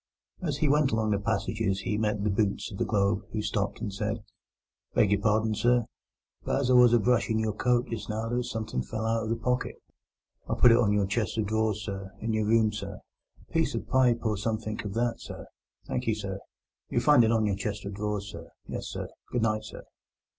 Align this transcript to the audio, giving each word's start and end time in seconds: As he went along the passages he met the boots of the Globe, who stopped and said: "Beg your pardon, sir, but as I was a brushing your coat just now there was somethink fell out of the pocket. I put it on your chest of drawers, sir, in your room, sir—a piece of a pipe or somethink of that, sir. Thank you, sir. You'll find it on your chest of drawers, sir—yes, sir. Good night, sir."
As 0.41 0.57
he 0.57 0.67
went 0.67 0.91
along 0.91 1.11
the 1.11 1.19
passages 1.19 1.81
he 1.81 1.95
met 1.95 2.23
the 2.23 2.31
boots 2.31 2.71
of 2.71 2.79
the 2.79 2.85
Globe, 2.85 3.21
who 3.33 3.41
stopped 3.43 3.81
and 3.81 3.93
said: 3.93 4.17
"Beg 4.95 5.11
your 5.11 5.21
pardon, 5.21 5.53
sir, 5.53 5.85
but 6.43 6.59
as 6.59 6.71
I 6.71 6.73
was 6.73 6.91
a 6.93 6.99
brushing 6.99 7.37
your 7.37 7.53
coat 7.53 7.85
just 7.87 8.09
now 8.09 8.27
there 8.27 8.37
was 8.37 8.49
somethink 8.49 8.87
fell 8.87 9.05
out 9.05 9.21
of 9.21 9.29
the 9.29 9.35
pocket. 9.35 9.75
I 10.49 10.55
put 10.55 10.71
it 10.71 10.77
on 10.77 10.91
your 10.91 11.05
chest 11.05 11.37
of 11.37 11.45
drawers, 11.45 11.83
sir, 11.85 12.13
in 12.19 12.33
your 12.33 12.47
room, 12.47 12.73
sir—a 12.73 13.51
piece 13.53 13.75
of 13.75 13.83
a 13.83 13.91
pipe 13.91 14.21
or 14.25 14.37
somethink 14.37 14.85
of 14.85 14.95
that, 14.95 15.19
sir. 15.21 15.45
Thank 15.85 16.07
you, 16.07 16.15
sir. 16.15 16.39
You'll 16.89 17.01
find 17.01 17.23
it 17.23 17.31
on 17.31 17.45
your 17.45 17.55
chest 17.55 17.85
of 17.85 17.93
drawers, 17.93 18.27
sir—yes, 18.31 18.87
sir. 18.87 19.07
Good 19.31 19.43
night, 19.43 19.65
sir." 19.65 19.83